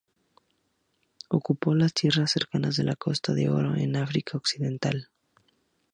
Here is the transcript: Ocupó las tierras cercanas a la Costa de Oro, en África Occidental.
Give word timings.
Ocupó 1.29 1.75
las 1.75 1.93
tierras 1.93 2.31
cercanas 2.31 2.79
a 2.79 2.83
la 2.83 2.95
Costa 2.95 3.35
de 3.35 3.49
Oro, 3.51 3.75
en 3.75 3.95
África 3.97 4.35
Occidental. 4.35 5.09